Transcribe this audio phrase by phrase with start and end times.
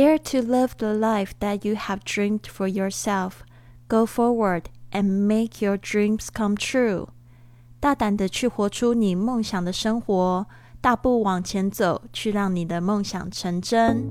[0.00, 3.44] Dare to live the life that you have dreamed for yourself.
[3.86, 7.08] Go forward and make your dreams come true.
[7.80, 10.46] 大胆的去活出你梦想的生活，
[10.80, 14.10] 大步往前走，去让你的梦想成真。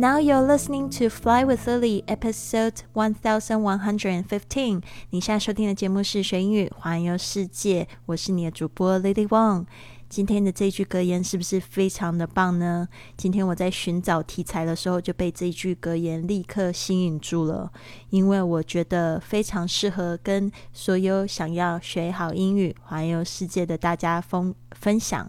[0.00, 4.82] ！Now you're listening to Fly with Lily, episode one thousand one hundred and fifteen。
[5.10, 9.66] 你现在收听的节目是学英语环游世界，我是你的主播 Lily Wong。
[10.08, 12.86] 今天的这句格言是不是非常的棒呢？
[13.16, 17.72] 今天我在寻找题材的时候，就被这句格言立刻吸引住了，
[18.10, 25.28] 因为我觉得非常适合跟所有想要学好英语、环游世界的大家分分享。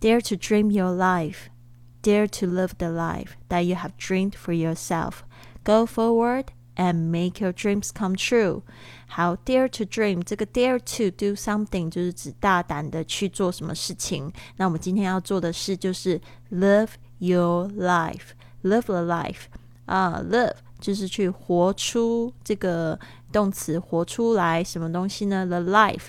[0.00, 1.46] Dare to dream your life。
[2.02, 5.24] Dare to live the life that you have dreamed for yourself.
[5.64, 8.62] Go forward and make your dreams come true.
[9.06, 14.30] 好，dare to dream 这个 dare to do something 就是指大胆的去做什么事情。
[14.56, 18.32] 那我们今天要做的事就是 live your life.
[18.62, 19.44] Live the life
[19.86, 22.98] 啊，live 就是去活出这个
[23.32, 25.46] 动词，活出来什么东西呢？
[25.46, 26.08] The life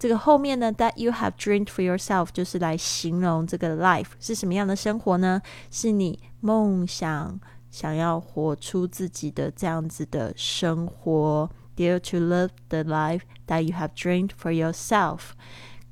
[0.00, 5.42] 这个后面呢，that you have dreamed for yourself，就是来形容这个 life 是什么样的生活呢？
[5.70, 7.38] 是你梦想
[7.70, 11.50] 想要活出自己的这样子的生活。
[11.76, 15.32] Dare to live the life that you have dreamed for yourself.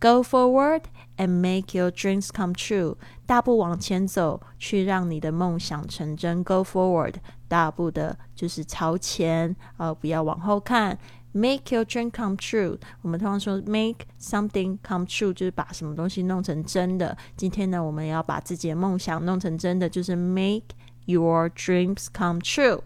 [0.01, 0.83] Go forward
[1.17, 2.97] and make your dreams come true.
[3.27, 6.43] 大步往前走，去让你的梦想成真。
[6.45, 7.15] Go forward，
[7.49, 10.99] 大步的就是朝前，呃，不要往后看。
[11.39, 12.79] Make your dream come true。
[13.01, 17.17] 我们通常说 make something come true，就是把什么东西弄成真的。
[17.37, 20.65] 今天呢，我们要把自己的梦想弄成真的，就是 make
[21.05, 22.81] your dreams come true。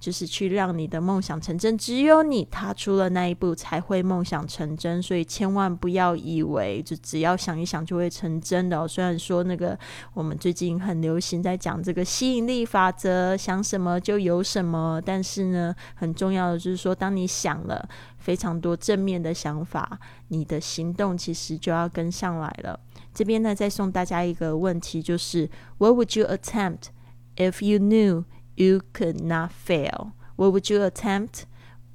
[0.00, 5.02] 就是去让你的梦想成真，只有你踏出了那一步，才会梦想成真。
[5.02, 8.80] 所以千万不要以为就只要想一想就会成真的。
[8.80, 9.78] 哦虽然说那个
[10.14, 17.88] 我们最近很流行在讲这个吸引力法则，想什么就有什么，但是呢，很重要的就是说，当你想了
[18.18, 19.98] 非常多正面的想法，
[20.28, 22.78] 你的行动其实就要跟上来了。
[23.12, 26.90] 这边呢，再送大家一个问题，就是 What would you attempt
[27.36, 28.24] if you knew?
[28.58, 30.12] You could not fail.
[30.36, 31.44] What would you attempt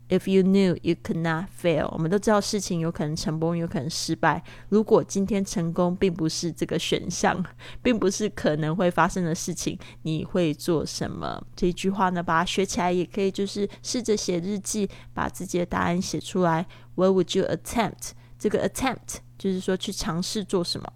[0.09, 1.89] if you knew you could not fail？
[1.91, 4.43] 我们都知道事情有可能成功，有可能失败。
[4.69, 7.43] 如果今天成功并不是这个选项，
[7.81, 11.41] 并不是可能会发生的事情，你会做什么？
[11.55, 16.65] 这一句话呢，把它学起来也可以，就是试着写日记，把自己的答案写出来。
[16.95, 18.11] What would you attempt？
[18.37, 20.91] 这个 attempt 就是说去尝试做什么。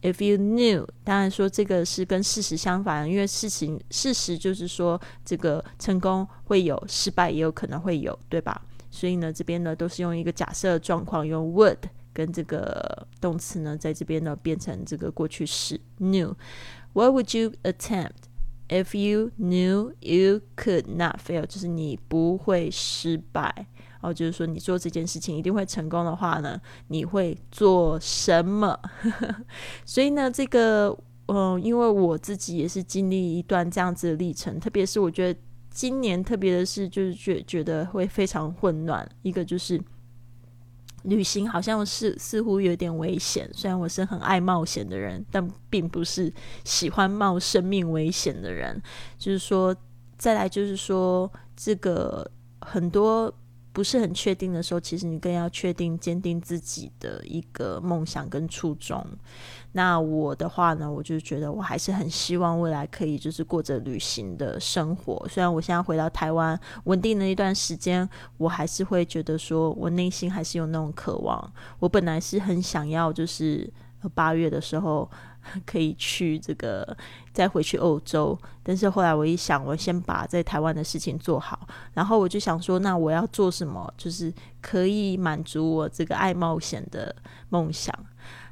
[0.00, 8.62] If you knew，当然说这个是跟事实相反，因为事情事实就是说这个成功会有，失败也有可能会有，对吧？
[8.90, 11.78] 所以呢，这边呢都是用一个假设状况，用 would
[12.12, 16.32] 跟这个动词呢，在这边呢变成这个过去式 knew。
[16.92, 18.28] What would you attempt
[18.68, 21.44] if you knew you could not fail？
[21.44, 23.66] 就是你不会失败。
[24.00, 28.78] 哦，就是说你做这件事情一定会成功的话呢，你会做什么？
[29.84, 39.04] 所以呢，这个，嗯，因为我自己也是经历一段这样子的历程，特别是我觉得今年特别的是，就是觉觉得会非常混乱。
[39.22, 39.80] 一个就是
[41.02, 46.32] 旅行好像是似乎有点危险，虽然我是很爱冒险的人，但并不是
[46.64, 48.80] 喜欢冒生命危险的人。
[49.18, 49.74] 就是说，
[50.16, 52.30] 再来就是说，这个
[52.60, 53.34] 很多。
[53.78, 59.06] 不是很确定的时候，其实你更要确定、坚定自己的一个梦想跟初衷。
[59.70, 65.24] 那我的话呢，我就觉得我还是很希望未来可以就是过着旅行的生活。
[65.28, 71.52] 虽然我现在回到台湾稳定了一段时间，我还是会觉得说我内心还是有那种渴望。
[71.78, 73.72] 我本来是很想要，就是
[74.14, 75.08] 八月的时候。
[75.64, 76.94] 可以去这个
[77.32, 84.30] 再回去欧洲，但是后来我一想，我先把在台湾的事情做好，然后我就想说，那我要做什么，就是
[84.60, 87.14] 可以满足我这个爱冒险的
[87.48, 87.94] 梦想。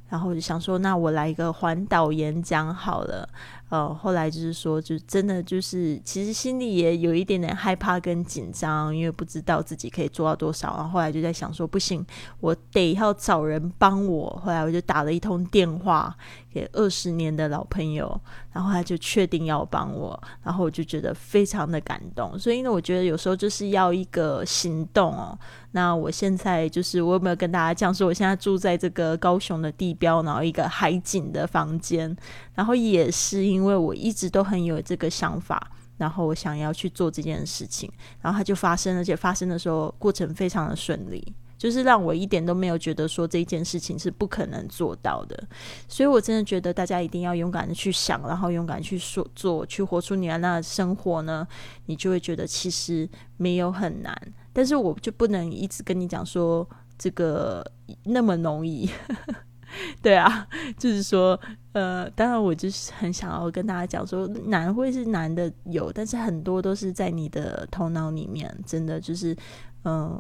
[0.08, 3.28] 然后我就想说，那我来一个环岛演讲好了。
[3.68, 10.76] 呃，后来就是说，就真的就是，其实心里也有一点点害怕跟紧张，因为不知道自己可以做到多少。
[10.76, 12.06] 然后后来就在想说，不行，
[12.40, 14.40] 我得要找人帮我。
[14.44, 16.16] 后来我就打了一通电话
[16.56, 18.20] 也二十年的老朋友，
[18.53, 22.38] 然后他就确定要帮我，然后我就觉得非常的感动。
[22.38, 25.38] 所以呢，我觉得有时候就是要一个行动哦。
[25.73, 32.17] 那我现在就是我有没有跟大家讲说，我现在住在这个高雄的地标，然后一个海景的房间，
[32.55, 35.70] 然后也是因为我一直都很有这个想法。
[35.99, 45.49] 然后我想要去做这件事情，然后它就发生，而且发生的时候过程非常的顺利，就是让我一点都没有觉得说这件事情是不可能做到的。
[45.88, 51.47] 所以我真的觉得大家一定要勇敢的去想，然后勇敢去说做，去活出你的那生活呢，
[51.87, 54.17] 你就会觉得其实没有很难。
[54.53, 56.69] 但是我就不能一直跟你讲说
[56.99, 57.64] 这个
[58.05, 58.91] 那么容易。
[60.00, 60.47] 对啊，
[60.79, 61.38] 就是说，
[61.73, 69.37] 呃，当然我就是很想要跟大家讲说，难会是难的有，但是很多都是在你的头脑里面，真的就是，
[69.85, 70.19] 嗯，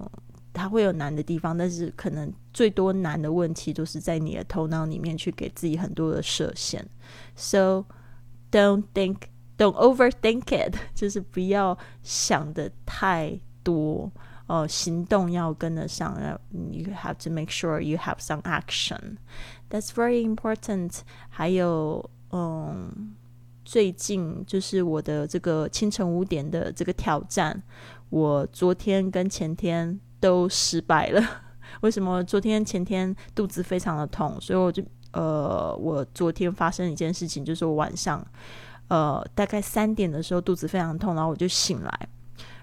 [0.55, 6.85] 它会有难的地方，但是可能最多难的问题都是在你的头脑里面去给自己很多的设限。
[7.35, 7.85] So
[8.51, 9.17] don't think,
[9.57, 14.11] don't overthink it，就是不要想的太多。
[14.47, 19.15] 哦，行动要跟得上，要 you have to make sure you have some action.
[19.69, 20.99] That's very important.
[21.29, 23.13] 还有，嗯，
[23.63, 27.63] 最近就是我的这个清晨五点的这个挑战，
[28.09, 31.22] 我昨天跟前天 都失败了。
[31.82, 32.22] 为什么？
[32.24, 34.82] 昨天前天肚子非常的痛，所以我就
[35.12, 38.24] 呃，我昨天发生一件事情，就是我晚上
[38.88, 42.08] 呃大概三点的时候肚子非常痛，然后我就醒来。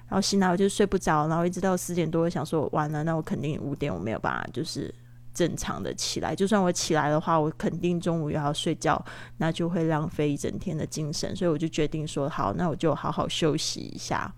[0.10, 4.94] 然后醒来我就睡不着，然后一直到四点多，想说完了，那我肯定五点我没有办法就是
[5.34, 6.36] 正常的起来。
[6.36, 9.04] 就算我起来的话，我肯定中午又要睡觉，
[9.38, 11.36] 那就会浪费一整天的精神。
[11.36, 14.34] 所以我就决定说好，那我就好好休息一下。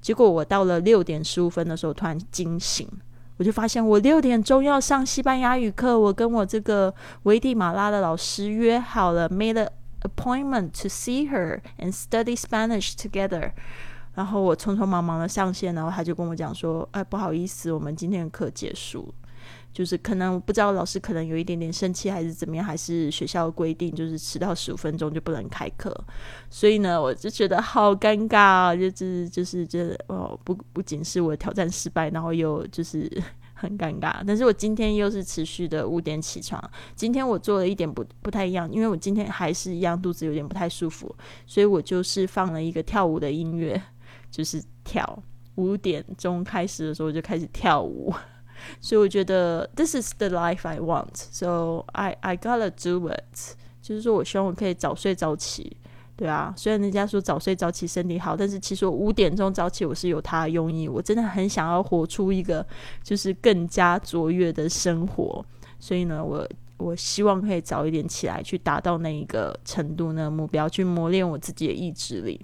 [0.00, 2.88] 结果我到了六点十五分的时候突然惊醒，
[3.36, 9.68] 我就发现我六点钟要上西班牙语课，我跟我这个危地马拉的老师约好了，made an
[10.02, 13.52] appointment to see her and study Spanish together。
[14.14, 19.14] 然后我匆匆忙忙的上线，然后他就跟我讲说：“哎，不好意思，我们今天的课结束，
[19.72, 25.94] 就是可能不知道老师可能有一点点生气，还是怎么样，还是学校规定就是迟到十五分钟就不能开课。
[26.48, 33.10] 所以呢，我就觉得好尴尬啊，就是就是这哦，不不仅是我挑战失败，然后又就是
[33.54, 34.22] 很尴尬。
[34.26, 36.62] 但是我今天又是持续的五点起床，
[36.94, 41.14] 今天我做了一点不不太一样，因为我今天还是一样肚子有点不太舒服，
[41.46, 43.80] 所以我就是放了一个跳舞的音乐。”
[44.30, 45.20] 就是跳
[45.56, 48.14] 五点钟开始的时候就开始跳舞，
[48.80, 53.56] 所以我觉得 this is the life I want, so I I gotta do it。
[53.82, 55.76] 就是说我希望我可以早睡早起，
[56.16, 56.54] 对啊。
[56.56, 60.86] 虽然人家说早睡早起身体好，但是其实我五点钟早起我是有它的用意。
[60.88, 62.64] 我真的很想要活出一个
[63.02, 65.44] 就是更加卓越的生活，
[65.78, 66.46] 所以呢，我
[66.76, 72.40] 我希望可以早一点起来，去达到那一个程度呢目标，去磨练我自己的意志力。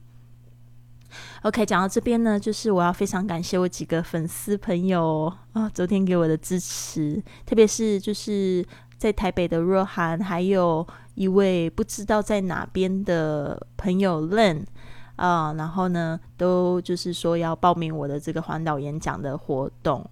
[1.43, 8.67] OK，讲到这边呢，就是我要非常感谢我几个粉丝朋友啊，昨天给我的支持，特别是就是
[8.99, 14.65] 在台北的若涵，还有一位不知道在哪边的朋友 Len
[15.17, 20.05] 啊，然后呢，都就是说要报名我的这个环岛演讲的活动，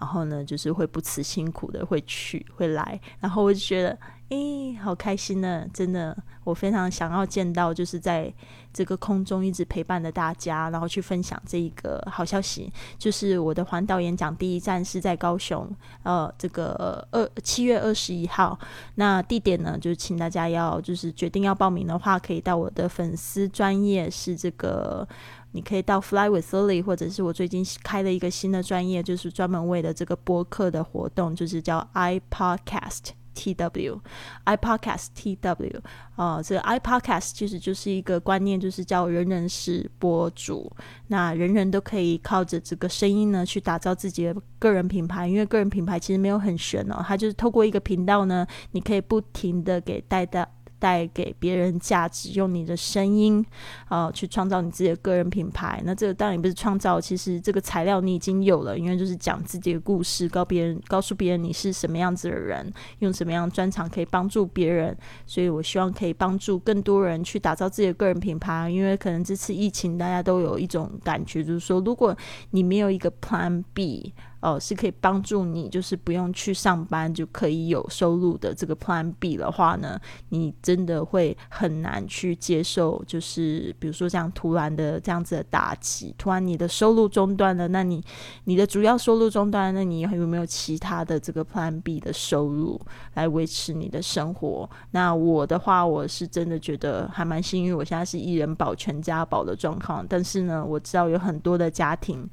[0.00, 3.98] 然后呢，就是会不辞辛苦的会去会来，然后我就觉得。
[4.32, 5.66] 诶，好开心呢！
[5.74, 8.32] 真的，我非常想要见到，就是在
[8.72, 15.70] 这个空中一直陪伴的大家，然后去分享这一个好消息，就是我的环岛演讲第一站是在高雄，
[16.02, 18.58] 呃，这个二七月二十一号。
[18.94, 25.06] 那地点呢，就是请大家要就是决定要报名的话，可以到我的粉丝专业，是这个
[25.50, 33.10] 你可以到 Fly with Lily，或者是我最近开了一个新的专业，就是专门为了这个播客的活动，就是叫 iPodcast。
[33.34, 34.00] T W
[34.44, 35.80] i podcast T W
[36.16, 40.70] 啊，这个 i podcast 其实就是一个观念，就是叫人人是博主，
[41.08, 45.26] 那人人都可以靠着这个声音呢，去打造自己的个人品牌。
[45.26, 50.46] 因为个人品牌其实没有很玄哦，它就是透过一个频道呢，你可以不停的给带到。
[50.82, 53.44] 带给别人价值，用你的声音
[53.86, 55.80] 啊，去创造你自己的个人品牌。
[55.84, 64.96] 那这个当然不是创造，其实这个材料你已经有了，因为就是讲自己的故事，告别人，告诉别人你是什么样子的人，用什么样的专长可以帮助别人。
[65.24, 68.68] 所以我希望可以帮助更多人去打造自己的个人品牌。
[68.68, 72.16] 因为可能这次疫情，大家都有一种感觉，就是说，如果
[72.50, 74.12] 你没有一个 Plan B。
[74.42, 79.98] 哦，是可以帮助你，就是不用去上班就可以有收入的这个 Plan B 的话呢，
[80.30, 88.02] 你真的会很难去接受，就是比如说这样突然的这样子的打击，突然你的收入中断了，那你
[88.44, 92.80] 你的主要收入中断，那你有没有其他的这个 Plan B 的收入
[93.14, 94.68] 来维持你的生活？
[94.90, 102.28] 那我的话，我是真的觉得还蛮幸运，我现在是一人保全家保的状况，但是呢，我知道有很多的家庭。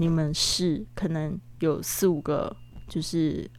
[0.00, 2.56] 你们是可能有四五个，
[2.88, 3.50] 就是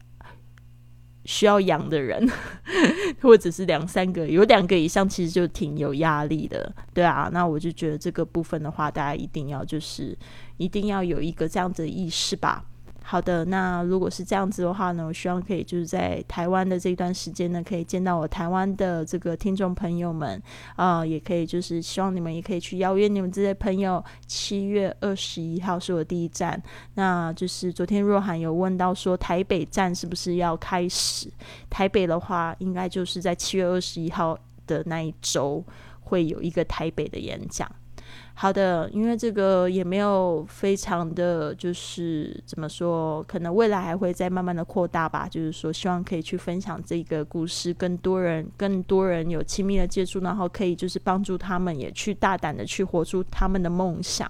[1.25, 2.25] 需要养的人，
[3.21, 7.29] 或者是两三个，有两个以上，其实就挺有压力的，对啊。
[7.33, 10.17] 那我就觉得这个部分的话，大家一定要就是
[10.55, 12.65] 一定要有一个这样的意识吧。
[13.11, 20.39] 好的，那如果是这样子的话呢，我希望可以就是在台湾的这段时间呢，可以见到我台湾的这个听众朋友们
[20.75, 24.03] 啊，也可以就是希望你们也可以去邀约你们这些朋友。
[24.27, 26.61] 七月二十一号是我第一站，
[26.93, 31.31] 那就是昨天若涵有问到说台北站是不是要开始？
[31.67, 34.37] 台北的话，应该就是在七月二十一号
[34.67, 35.65] 的那一周
[36.01, 37.67] 会有一个台北的演讲。
[38.41, 45.27] 好的，因为这个也没有非常的就是怎么说，可能未来还会再慢慢的扩大吧。
[45.29, 54.25] 就是说，希望可以去分享这个故事，更多人、更多人有亲密的接触，然后可以就是帮助他们也去大胆的去活出他们的梦想。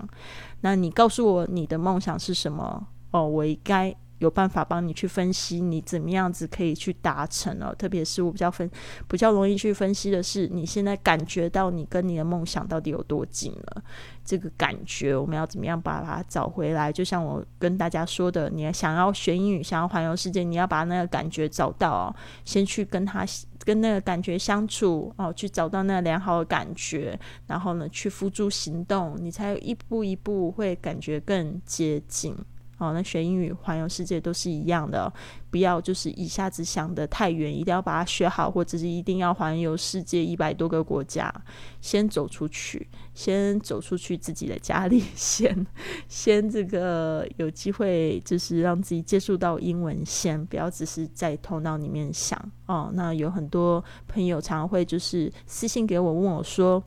[0.62, 2.88] 那你告诉我你的梦想是什么？
[3.12, 3.96] 哦，我应该。
[4.20, 8.70] 有办法帮你去分析你怎么样子可以去达成哦，特别是我比较分
[9.08, 13.84] 比较容易去分析的是，你现在感觉到你跟你的梦想到底有多近了？
[14.24, 16.92] 这个感觉我们要怎么样把它找回来？
[16.92, 23.26] 就像我跟大家说的，你想要学英语，想要环游世界，你要把那个感觉找到哦，先去跟他
[23.64, 32.36] 跟那个感觉相处哦，去找到那良好的感觉，然后呢去付诸行动，你才一步一步会感觉更接近。
[32.80, 35.12] 哦，那学英语环游世界都是一样的，
[35.52, 41.34] 不要就是一下子想的太远，一定要把它学好，或者是一定要环游世界一百多个国家，
[41.82, 45.68] 先走出去，先走出去自己的家里， 先
[46.08, 52.90] 先这个有机会就是让自己接触到英文，先不要只是在头脑里面想哦。
[52.94, 56.84] 那有很多朋友常会就是私信给我问我说。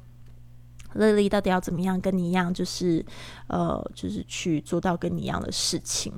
[0.95, 3.05] 乐丽到底要怎么样跟你一样，就是
[3.49, 6.13] 呃，就是去做到跟你一样的事情？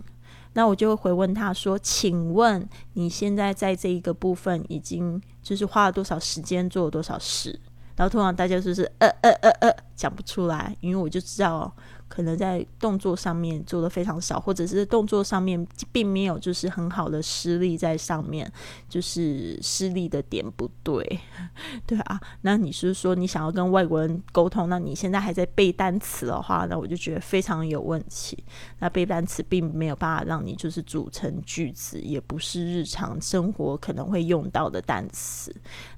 [0.56, 7.58] 那我就会回问他说：“请问你现在在这一个部分已经就是花了多少时间做了多少事？”
[7.96, 11.74] 然后通常大家就是呃呃呃呃讲不出来，因为我就知道。
[12.06, 18.48] 可能在动作上面做的非常少，或者是动作上面并没有就是很好的施力在上面，
[18.88, 21.02] 就是施力的点不对，
[21.84, 22.20] 对啊。
[22.42, 28.44] 那你是说你想要跟外国人沟通，那你现在还在背单词的话，那我就觉得非常有问题。
[28.78, 35.52] 那背单词并没有办法让你就是组成句子，也不是日常生活可能会用到的单词。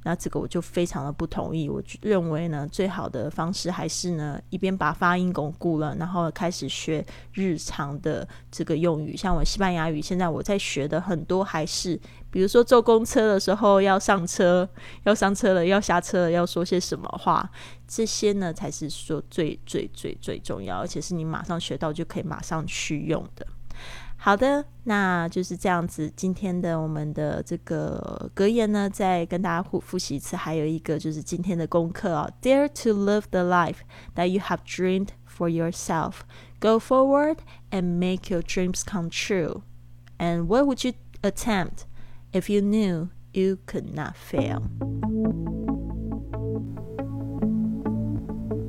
[0.04, 1.68] 那这个我就非常的不同意。
[1.68, 12.00] 我认为呢，最好的方式还是呢，一边把发音巩固了，然后开始学日常的这个用语，像我西班牙语，现在我在学的很多还是，
[12.30, 14.68] 比如说坐公车的时候要上车，
[15.04, 17.50] 要上车了，要下车了，要说些什么话，
[17.86, 23.46] 这些呢才是说最最最最重要，而且是你马上学到就可以马上去用的。
[24.25, 26.11] 好的，那就是这样子。
[26.15, 30.35] 今天的我们的这个格言呢，再跟大家复复习一次。
[30.35, 33.77] 还有一个就是今天的功课哦，Dare to live the life
[34.15, 36.19] that you have dreamed for yourself.
[36.59, 37.37] Go forward
[37.71, 39.63] and make your dreams come true.
[40.19, 41.85] And what would you attempt
[42.31, 44.61] if you knew you could not fail?